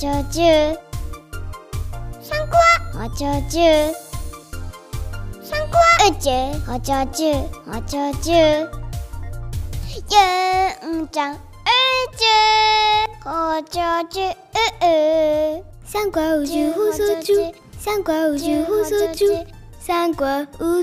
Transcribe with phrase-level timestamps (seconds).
[0.00, 0.46] ちょじゅ
[2.22, 2.56] サンコ
[2.96, 3.62] アおちょじゅ
[5.44, 6.30] サンコア宇宙
[6.72, 7.32] おちょじゅ
[7.68, 8.34] おちょじゅ
[9.92, 11.36] ゆんちゃん宇
[12.16, 12.24] 宙
[13.28, 14.30] おちょじゅう
[15.58, 17.36] う三国宇宙放送中
[19.80, 20.82] 三国宇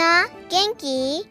[0.00, 1.28] な元気？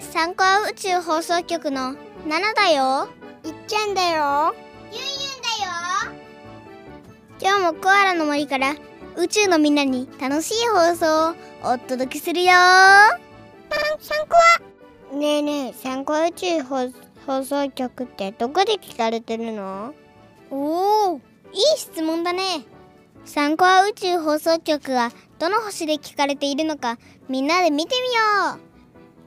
[0.00, 1.92] 三国宇宙放送局の
[2.26, 3.06] ナナだよ。
[3.44, 4.54] いっちゃんだよ。
[4.90, 6.16] ゆんゆんだよ。
[7.38, 8.74] 今日もコアラの森から
[9.18, 11.34] 宇宙のみんなに楽しい放送を
[11.74, 12.52] お届けするよ。
[12.54, 13.18] パン
[14.00, 14.36] 三コ
[15.12, 16.90] アねえねえ三コア宇宙放
[17.26, 19.92] 放送局ってどこで聞かれてるの？
[20.50, 21.20] おお
[21.52, 22.64] いい質問だね。
[23.26, 26.98] 三コア宇宙放送局がどの星で聞かれているのか
[27.28, 28.60] みんなで見てみよう。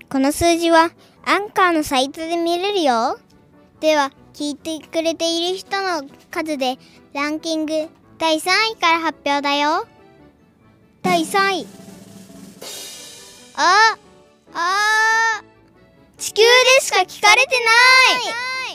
[0.09, 0.91] この数字は
[1.23, 3.19] アンカーのサイトで見れるよ。
[3.79, 6.77] では聞いてくれている人の数で
[7.13, 9.87] ランキング第3位から発表だよ。
[11.01, 11.67] 第3位。
[13.55, 13.97] あ
[14.53, 15.43] あ
[16.17, 16.47] 地球で
[16.81, 17.71] しか聞かれてな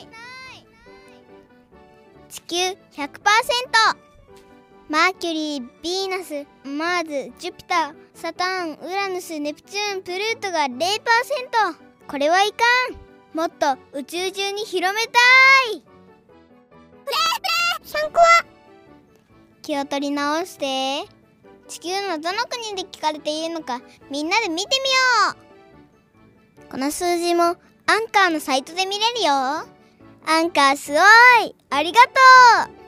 [0.01, 0.07] い。
[2.29, 2.55] 地球
[3.01, 3.09] 100%
[4.87, 10.79] マーキュリー、ヴィーナス、マーズ、ジュピター、サターン、ウラヌス、ネプチューン、プルートが0%。
[12.07, 12.57] これはいか
[12.93, 13.35] ん。
[13.35, 15.09] もっと宇宙中に広めた
[15.73, 15.83] い。
[17.83, 18.45] 3個は？
[19.63, 21.09] 気を取り直して。
[21.67, 24.85] 地球のどの国で聞かれているのかみんなで見てみ
[25.33, 25.35] よ
[26.67, 26.71] う。
[26.71, 27.57] この数字もアン
[28.11, 29.33] カーのサイトで見れるよ。
[29.33, 29.65] ア
[30.41, 30.97] ンカーすご
[31.43, 32.09] いありがと
[32.71, 32.84] う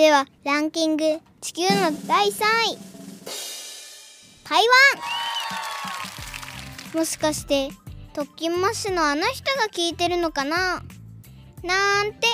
[0.00, 2.78] ではランキング地球の第3位。
[4.48, 4.64] 台
[6.94, 6.98] 湾。
[6.98, 7.68] もしかして
[8.14, 10.82] 特勤マッシュのあの人が聞いてるのかな？
[11.62, 12.28] なんて。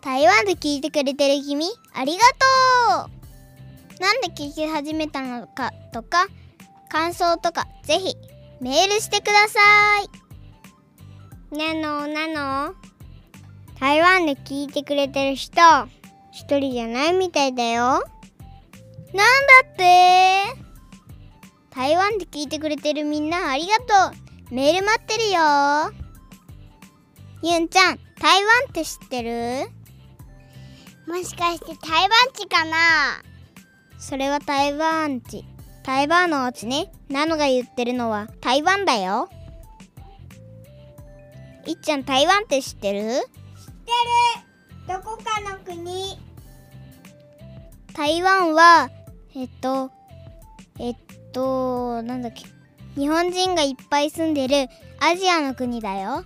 [0.00, 2.24] 台湾で聞いてくれてる君ありが
[2.98, 3.08] と
[4.00, 4.00] う。
[4.00, 6.26] なんで聞き始めたのかとか
[6.90, 8.16] 感想とかぜひ
[8.60, 9.60] メールしてくださ
[11.52, 11.56] い。
[11.56, 12.26] なのな
[12.66, 12.74] の
[13.78, 15.62] 台湾で聞いてくれてる人。
[16.36, 17.82] 一人じゃないみたいだよ。
[17.82, 18.04] なんだ
[19.72, 20.42] って？
[21.70, 23.84] 台湾で聞いてくれてるみんなありがと
[24.50, 24.54] う。
[24.54, 25.94] メール待ってるよ。
[27.42, 29.70] ゆんちゃん、台湾って知ってる？
[31.06, 32.76] もしかして台湾地かな？
[33.98, 35.42] それは台湾地。
[35.84, 36.92] 台湾のお家ね。
[37.08, 39.30] ナノが言ってるのは台湾だよ。
[41.64, 43.00] いっちゃん台湾って知ってる？
[43.00, 43.24] 知ってる
[44.86, 46.18] どこかの国。
[47.94, 48.90] 台湾は
[49.34, 49.90] えっと
[50.78, 50.96] えっ
[51.32, 52.44] となんだっけ。
[52.98, 54.68] 日本人がいっぱい住んでる
[55.00, 56.24] アジアの国だよ。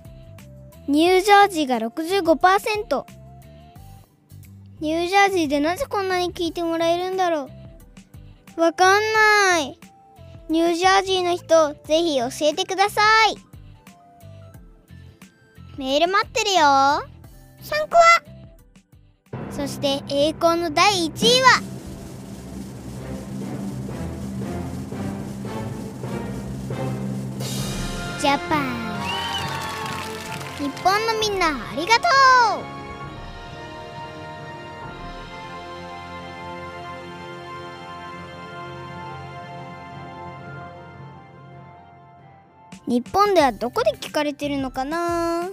[0.88, 3.04] ニュージャージーが65%
[4.80, 7.48] ニュージャージーでなぜこんなに聞いてもらえるんだろ
[8.56, 8.60] う。
[8.60, 9.78] わかんない。
[10.48, 13.36] ニュージャージーの人ぜひ教えてください。
[15.78, 16.60] メール待ってるよ。
[16.60, 17.02] 3
[17.88, 18.22] 個は。
[19.50, 21.75] そして栄光の第1位は。
[28.18, 28.62] ジャパン
[30.58, 32.08] 日本のみんなありがと
[32.62, 32.66] う。
[42.90, 45.50] 日本ではどこで聞かれてるのかな？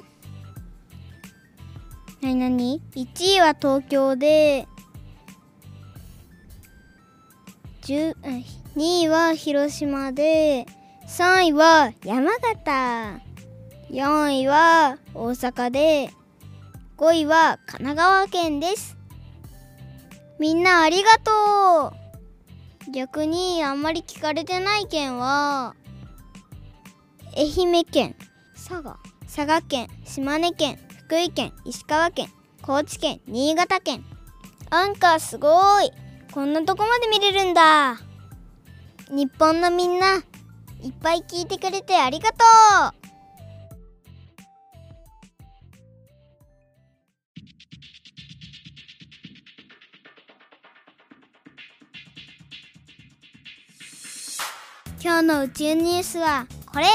[2.22, 4.68] なになに ?1 位は東京で
[7.82, 8.16] 2
[8.76, 10.66] 位は広島で
[11.08, 13.22] 3位は山形。
[13.90, 16.10] 4位は大阪で。
[16.98, 18.98] 5位は神奈川県です。
[20.40, 21.94] みんなありがと
[22.88, 22.92] う。
[22.92, 25.76] 逆にあんまり聞かれてない県は
[27.36, 28.16] 愛媛県
[28.54, 32.28] 佐賀佐賀県島根県福井県石川県
[32.62, 34.06] 高知県新潟県。
[34.70, 35.92] アンカーすごい。
[36.32, 38.00] こんなとこまで見れるんだ。
[39.10, 40.24] 日本のみんな
[40.84, 43.04] いっぱい聞いてくれてありがとう。
[55.02, 56.88] 今日の宇宙ニュースはこれ。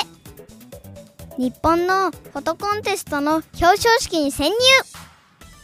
[1.38, 4.56] 日本のフォトコンテストの表彰式に潜入。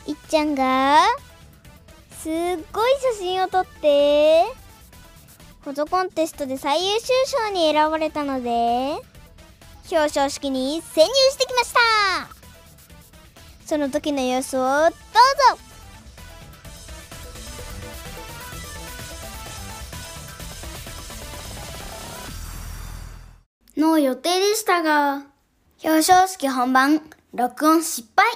[0.06, 1.02] いっちゃんが
[2.22, 2.32] すっ
[2.72, 4.63] ごい写真を撮って。
[5.64, 7.06] フォトコンテストで最優秀
[7.48, 8.50] 賞に選ばれたので
[9.90, 11.80] 表彰式に潜入してきました。
[13.64, 14.94] その時の様子をどうぞ。
[23.78, 25.24] の予定でしたが
[25.82, 27.00] 表彰式本番
[27.32, 28.26] 録音失敗。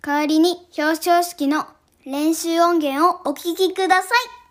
[0.00, 1.66] 代わりに表彰式の
[2.06, 4.41] 練習音源をお聞きください。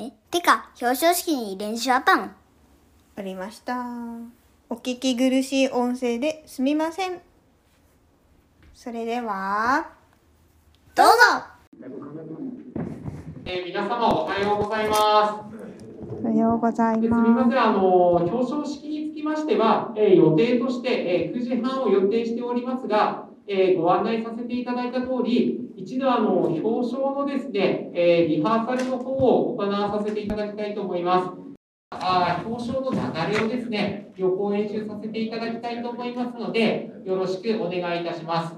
[0.00, 2.28] え、てか、表彰式に練習あったの？
[3.16, 3.84] ありました。
[4.70, 7.20] お聞き苦しい音声ですみません。
[8.72, 9.90] それでは、
[10.94, 11.12] どうぞ
[13.44, 15.58] えー、皆様おはようございます。
[16.22, 31.30] おはようございですみません、あの表彰式につきましては、えー予定として、えー9時半を予定しておりますが、えーご案内させていただいた通り、一度あの表彰のですね、えーリハーサルの方を行わさせていただきたいと思います。
[31.90, 38.56] あー表彰の流れをですね、予行演習させていただきたいと思いますので、よろしくお願いいたします。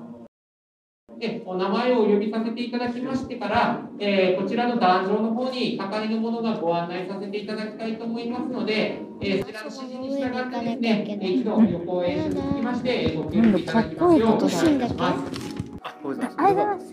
[1.19, 15.61] で、お名前をお呼びさせていただきましてから、えーこちらの壇上の方に係の者がご案内させていただきたいと思いますので、えーそちらの指示に従ってですね、えー一度予行演習につきまして、えーご協力いただきますようお願いいたします。
[15.83, 16.90] ありがとうございます。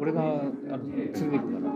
[0.00, 1.72] 俺があの連れて行くから。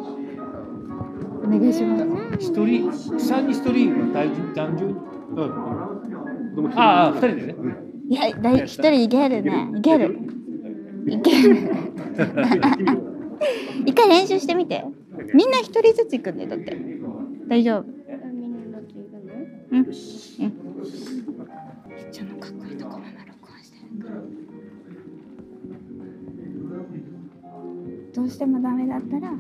[1.43, 2.05] お願いします。
[2.39, 4.87] 一人、三に一人は大丈夫、男女？
[6.57, 6.73] うん。
[6.79, 7.55] ああ、二人でね。
[8.09, 9.73] いや、だい一人いけるね。
[9.77, 10.19] いける。
[11.07, 11.57] いける。
[13.87, 14.85] 一回練習してみて。
[15.35, 16.77] みんな一人ずつ行くんだよ、だって。
[17.49, 17.85] 大丈夫。
[19.71, 19.79] うん。
[19.79, 19.87] うん。
[28.31, 29.33] してもダメだったら。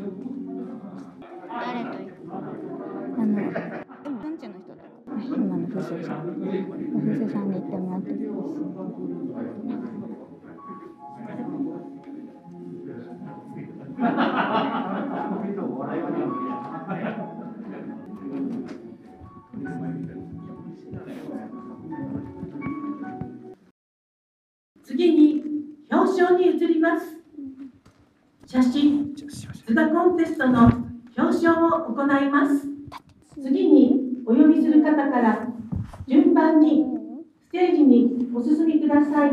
[1.48, 4.82] 誰と行くあの、でも、なんちゅうの人だ。
[5.24, 6.24] 今の風水さん。
[6.26, 6.46] 風
[7.14, 8.60] 水さんに行ってもらってます。
[24.82, 25.44] 次に
[25.90, 27.19] 表彰に移ります
[28.62, 30.64] 写真図画コンテストの
[31.16, 32.66] 表彰を行います。
[33.42, 35.48] 次にお呼びする方から
[36.06, 36.84] 順番に
[37.48, 39.30] ステージにお進みください。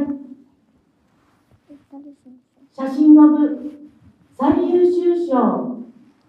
[2.74, 3.90] 写真の部
[4.40, 5.82] 最優秀賞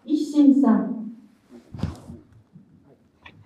[0.05, 1.12] 一心さん。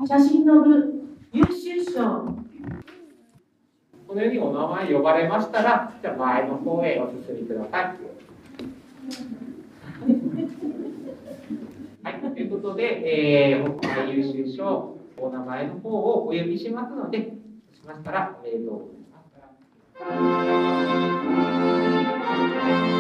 [0.07, 2.39] 写真の部優秀賞。
[4.09, 7.97] このようにお名前呼ばれましたら、じゃあ前の方へお進みください。
[12.31, 17.27] ということで、えー、最優秀賞、お名前の方をお呼びしますので、そ
[17.73, 18.89] うしましたら、おめでとうござい
[22.79, 22.92] ます。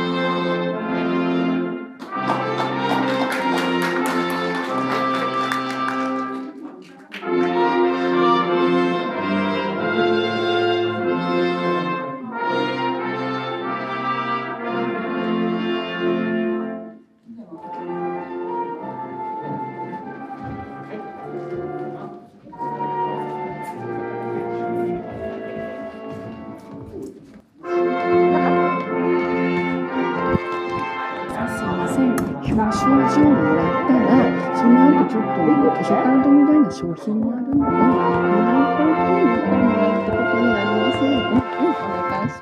[35.22, 37.76] 図書カードみたいな商品もあるので、ご
[38.22, 41.42] 来光等に行ってもらうってことになりますの。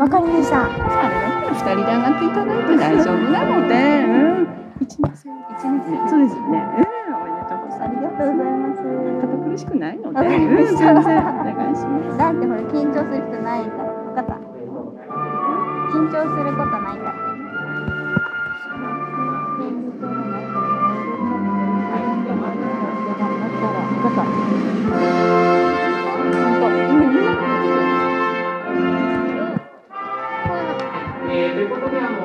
[0.00, 0.64] わかりました。
[0.64, 4.48] あれだったら二人で上がっていただいて大丈夫なので、うん、
[4.80, 6.56] 一日一日そうですよね。
[6.60, 7.88] うん、おめでとうございます。
[7.88, 8.80] ありがとうございます。
[9.20, 12.18] 堅苦しくないので、ん、全然お願いします。
[12.18, 13.92] だってほら緊張する人ないから。
[13.92, 14.34] 分かった。
[15.92, 17.29] 緊張することないから。
[24.10, 24.24] みんな
[31.30, 32.18] えーということで、あの、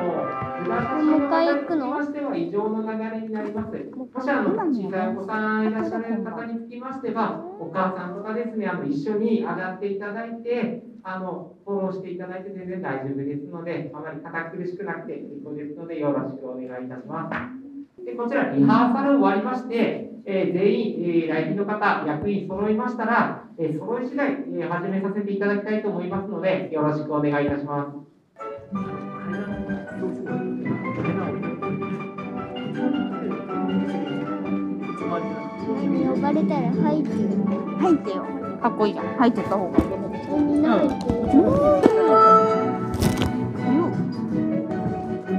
[1.04, 3.76] もう一回行くのましては異常の流れになります。
[3.96, 18.04] もしあの小さいお子さんいらっしゃる方につきましては、お母さんとかですね、あの一緒に上がっていただいて、あのフォローしていただいて全然大丈夫ですので、あまり堅苦しくなくて結構ですので、よろしくお願いいたします。
[18.04, 29.06] でこちら、リハーサル終わりまして、えー全員、えー来賓の方、役員揃いましたら、えー揃い次第、えー始めさせていただきたいと思いますので、よろしくお願いいたします。
[35.16, 37.18] 呼ばれたら入ってる。
[37.80, 38.24] 入ってよ。
[38.62, 39.06] かっこいいじゃん。
[39.18, 40.28] 入ってった方がいいよね。
[40.30, 41.02] みんな入ってる。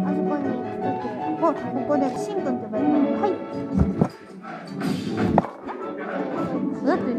[0.05, 1.09] あそこに行くとき
[1.40, 3.31] こここでしんくんって呼ばれたらはい。
[3.31, 3.46] だって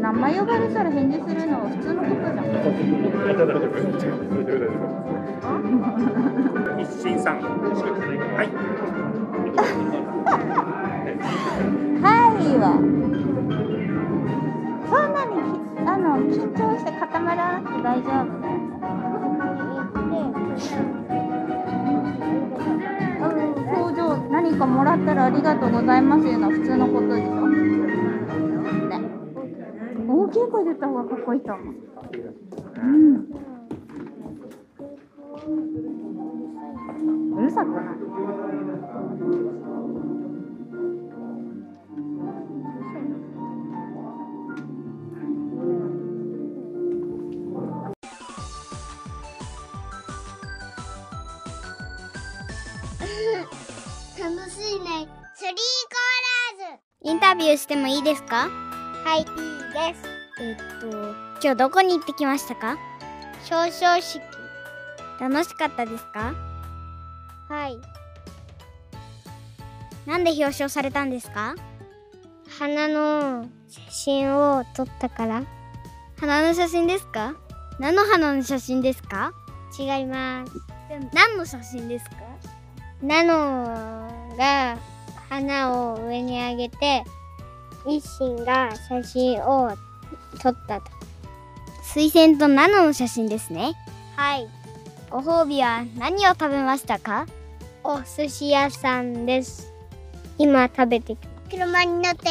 [0.08, 4.14] 名前呼ばれたら返事するのは普通のことじゃ
[6.72, 6.80] ん。
[6.80, 7.42] 一心さん。
[7.44, 8.48] はい。
[12.00, 12.08] は
[12.40, 12.72] いは。
[14.88, 15.36] そんなに
[15.76, 18.56] きあの緊張して固まらなくて大丈夫だよ。
[23.20, 27.32] うん、表情何かもらったらありがとうございますいうのは普通のことでしょ。
[27.32, 27.37] ね。
[30.28, 31.74] 大きい声出た方がかっこいいと思う。
[32.76, 33.14] うん。
[37.38, 37.84] うるさくない？
[54.20, 55.08] 楽しいね。
[55.34, 57.10] スリーコーラーズ。
[57.10, 58.50] インタビューしてもいいですか？
[59.04, 60.17] はい、いいです。
[60.40, 60.86] えっと、
[61.42, 62.76] 今日どこに行ってきましたか？
[63.50, 64.20] 表彰式。
[65.18, 66.32] 楽しかったですか？
[67.48, 67.78] はい。
[70.06, 71.56] なんで表彰されたんですか？
[72.58, 75.42] 花の写真を撮ったから。
[76.20, 77.34] 花の写真ですか？
[77.80, 79.32] 何の花の写真ですか？
[79.76, 80.52] 違います。
[81.12, 82.16] 何の写真ですか？
[83.02, 84.78] ナノが
[85.28, 87.04] 花を上に上げて
[87.86, 89.76] 一心が写真を
[90.38, 90.86] 撮ったと。
[91.82, 93.74] 水仙とナノの写真ですね。
[94.16, 94.48] はい。
[95.10, 97.26] ご褒美は何を食べましたか？
[97.84, 99.72] お寿司屋さんです。
[100.38, 101.16] 今食べて
[101.50, 102.28] 車に乗って。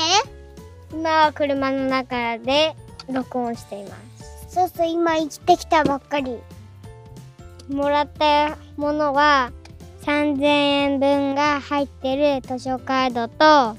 [0.91, 2.75] 今は車の中で
[3.11, 4.47] 録音しています。
[4.49, 6.37] そうそう今生きてきたばっかり。
[7.67, 9.51] もらったものは
[10.03, 13.77] 3000円分が入ってる図書カードと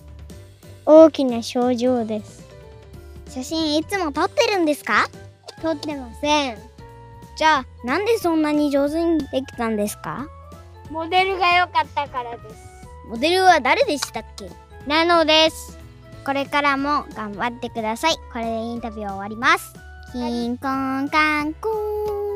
[0.84, 2.37] 大きな賞状です
[3.28, 5.08] 写真いつも撮ってるんですか？
[5.62, 6.58] 撮ってません。
[7.36, 10.26] じゃあなんでそんなに上手にできたんですか？
[10.90, 12.56] モデルが良かったからです。
[13.08, 14.50] モデルは誰でしたっけ？
[14.86, 15.78] なのです。
[16.24, 18.16] これからも頑張ってください。
[18.32, 19.72] これでインタビューは終わります。
[20.12, 21.68] キンコンカンコ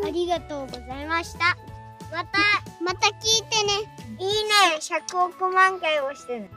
[0.04, 1.56] ンありがとうございました。
[2.10, 2.38] また、
[2.84, 3.72] また聞いてね。
[4.18, 4.50] いいね。
[4.78, 6.50] 100億万回押してね。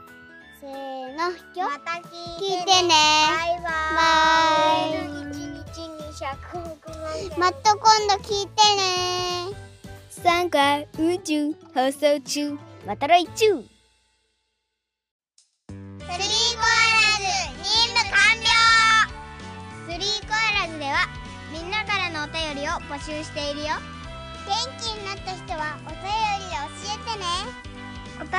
[0.60, 0.70] せー
[1.12, 2.88] の、また聞いてね。
[3.28, 3.94] バイバイ。
[3.94, 5.22] バイ。
[5.22, 6.96] 1日に100億万
[7.28, 7.38] 回。
[7.38, 9.16] また今度聞いてね。
[10.26, 13.68] 参加宇宙放送中また来週スリーコ
[16.08, 17.28] アラズ
[17.62, 18.48] 任務完了
[19.86, 20.36] スリーコア
[20.66, 21.06] ラズでは
[21.52, 23.66] みんなからのお便りを募集しているよ
[24.46, 27.65] 元気になった人はお便りで教えてね
[28.18, 28.30] お便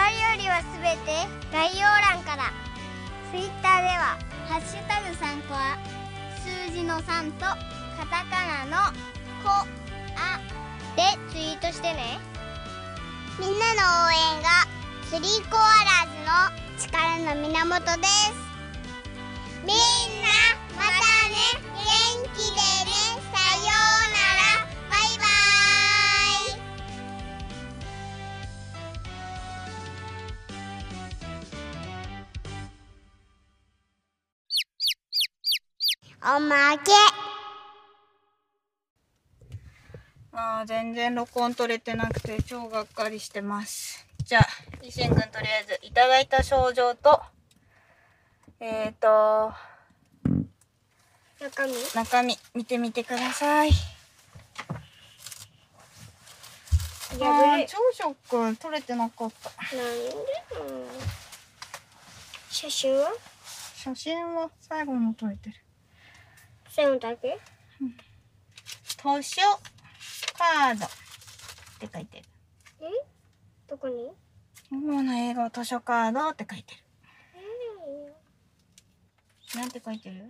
[0.42, 2.52] りはすべて概要欄から。
[3.30, 4.18] ツイッターでは
[4.48, 5.78] 「ハッシュタグ3コア」
[6.40, 8.94] 数字の3とカタカナの
[9.44, 10.40] 「コア」
[10.96, 12.20] でツイートしてね。
[13.38, 14.66] みんなの応援が
[15.04, 18.34] スリーコアラーズの力の源です。
[19.64, 19.97] みんな
[36.30, 36.92] おまけ
[40.34, 44.06] あー全然録音取れてなくて超がっかりしてます。
[44.26, 44.46] じゃあ、
[44.86, 47.22] いしんくんとりあえずいただいた症状と、
[48.60, 49.54] えーと、
[51.40, 51.74] 中身？
[51.96, 53.70] 中身見てみてください。
[53.70, 53.74] あ
[57.24, 58.58] 破れー超ショック。
[58.58, 59.50] 取れてなかった。
[59.78, 60.12] なんで
[62.52, 63.14] 写真は？
[63.78, 65.56] 写真は最後の撮れてる。
[66.78, 67.40] 線だけ
[68.86, 69.42] 図書
[70.38, 70.86] カード。
[70.86, 70.90] っ
[71.80, 72.24] て書いてる。
[72.82, 72.86] え
[73.68, 74.12] どこに？
[74.72, 76.82] 主な英語図書カードって書いてる。
[79.60, 80.28] なんて書いてる？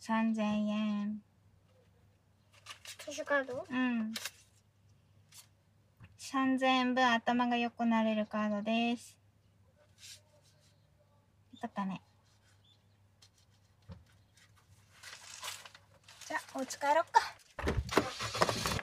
[0.00, 1.22] 三千円。
[2.98, 3.64] 図書カード？
[3.70, 4.12] うん。
[6.32, 9.16] 3000円分頭が良くなれるカードです。
[11.54, 12.02] よかったね。
[16.26, 18.75] じゃあ、お家帰ろっか。